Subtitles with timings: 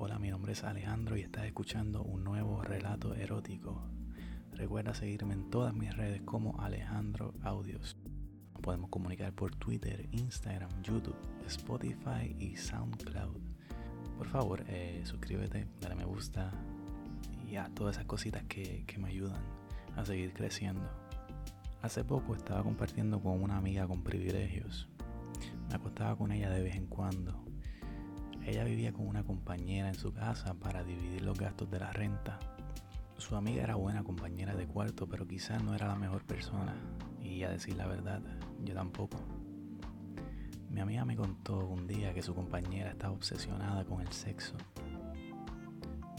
[0.00, 3.82] Hola, mi nombre es Alejandro y estás escuchando un nuevo relato erótico.
[4.52, 7.96] Recuerda seguirme en todas mis redes como Alejandro Audios.
[8.62, 11.16] Podemos comunicar por Twitter, Instagram, YouTube,
[11.48, 13.40] Spotify y SoundCloud.
[14.16, 16.52] Por favor, eh, suscríbete, dale me gusta
[17.44, 19.42] y a todas esas cositas que, que me ayudan
[19.96, 20.88] a seguir creciendo.
[21.82, 24.88] Hace poco estaba compartiendo con una amiga con privilegios.
[25.68, 27.48] Me acostaba con ella de vez en cuando.
[28.48, 32.38] Ella vivía con una compañera en su casa para dividir los gastos de la renta.
[33.18, 36.74] Su amiga era buena compañera de cuarto, pero quizás no era la mejor persona.
[37.22, 38.22] Y a decir la verdad,
[38.64, 39.18] yo tampoco.
[40.70, 44.56] Mi amiga me contó un día que su compañera estaba obsesionada con el sexo.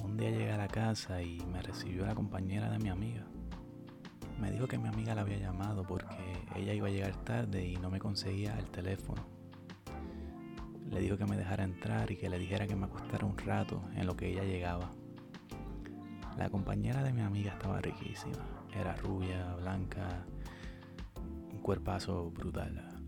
[0.03, 3.25] Un día llegué a la casa y me recibió la compañera de mi amiga.
[4.39, 7.77] Me dijo que mi amiga la había llamado porque ella iba a llegar tarde y
[7.77, 9.39] no me conseguía el teléfono.
[10.89, 13.83] Le dijo que me dejara entrar y que le dijera que me acostara un rato
[13.95, 14.91] en lo que ella llegaba.
[16.37, 18.45] La compañera de mi amiga estaba riquísima.
[18.73, 20.25] Era rubia, blanca,
[21.51, 23.01] un cuerpazo brutal.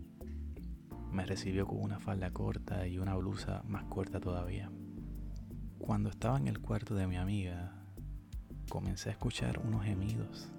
[1.10, 4.70] Me recibió con una falda corta y una blusa más corta todavía.
[5.78, 7.84] Cuando estaba en el cuarto de mi amiga,
[8.68, 10.52] comencé a escuchar unos gemidos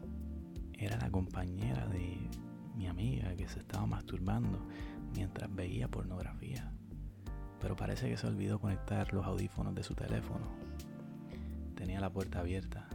[0.85, 2.17] era la compañera de
[2.75, 4.59] mi amiga que se estaba masturbando
[5.16, 6.73] mientras veía pornografía.
[7.64, 10.45] Pero parece que se olvidó conectar los audífonos de su teléfono.
[11.73, 12.86] Tenía la puerta abierta.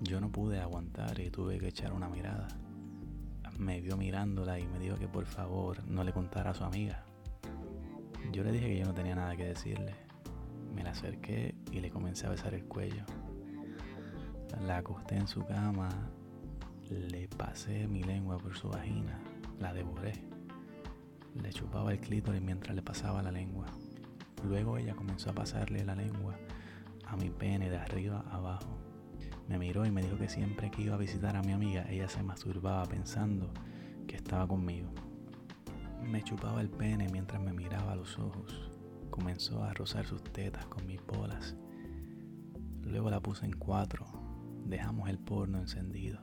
[0.00, 2.48] Yo no pude aguantar y tuve que echar una mirada.
[3.56, 7.04] Me vio mirándola y me dijo que por favor no le contara a su amiga.
[8.32, 9.94] Yo le dije que yo no tenía nada que decirle.
[10.74, 13.04] Me la acerqué y le comencé a besar el cuello.
[14.66, 15.88] La acosté en su cama
[16.90, 19.18] le pasé mi lengua por su vagina,
[19.60, 20.37] la devoré.
[21.42, 23.66] Le chupaba el clítoris mientras le pasaba la lengua.
[24.44, 26.36] Luego ella comenzó a pasarle la lengua
[27.06, 28.78] a mi pene de arriba a abajo.
[29.48, 32.08] Me miró y me dijo que siempre que iba a visitar a mi amiga, ella
[32.08, 33.50] se masturbaba pensando
[34.06, 34.90] que estaba conmigo.
[36.02, 38.70] Me chupaba el pene mientras me miraba los ojos.
[39.10, 41.56] Comenzó a rozar sus tetas con mis bolas.
[42.82, 44.06] Luego la puse en cuatro.
[44.66, 46.20] Dejamos el porno encendido.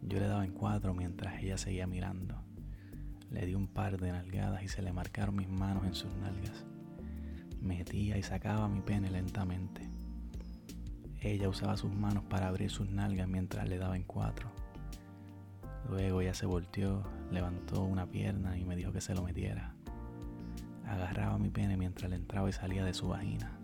[0.00, 2.42] Yo le daba en cuatro mientras ella seguía mirando.
[3.32, 6.66] Le di un par de nalgadas y se le marcaron mis manos en sus nalgas.
[7.62, 9.88] Metía y sacaba mi pene lentamente.
[11.18, 14.50] Ella usaba sus manos para abrir sus nalgas mientras le daba en cuatro.
[15.88, 19.74] Luego ella se volteó, levantó una pierna y me dijo que se lo metiera.
[20.86, 23.58] Agarraba mi pene mientras le entraba y salía de su vagina.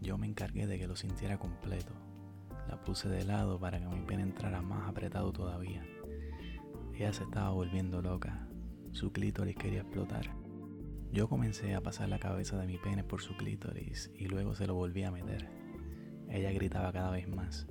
[0.00, 1.92] Yo me encargué de que lo sintiera completo.
[2.68, 5.84] La puse de lado para que mi pene entrara más apretado todavía.
[6.94, 8.49] Ella se estaba volviendo loca.
[8.92, 10.34] Su clítoris quería explotar.
[11.12, 14.66] Yo comencé a pasar la cabeza de mi pene por su clítoris y luego se
[14.66, 15.48] lo volví a meter.
[16.28, 17.66] Ella gritaba cada vez más.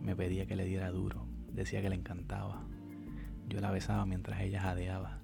[0.00, 1.26] Me pedía que le diera duro.
[1.52, 2.66] Decía que le encantaba.
[3.48, 5.22] Yo la besaba mientras ella jadeaba.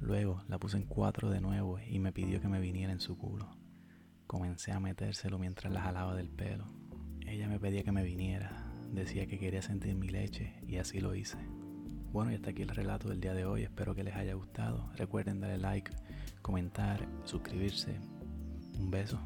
[0.00, 3.16] Luego la puse en cuatro de nuevo y me pidió que me viniera en su
[3.16, 3.50] culo.
[4.26, 6.66] Comencé a metérselo mientras la jalaba del pelo.
[7.26, 11.14] Ella me pedía que me viniera, decía que quería sentir mi leche y así lo
[11.14, 11.38] hice.
[12.12, 14.90] Bueno, y hasta aquí el relato del día de hoy, espero que les haya gustado.
[14.96, 15.90] Recuerden darle like,
[16.42, 17.98] comentar, suscribirse.
[18.78, 19.18] Un beso.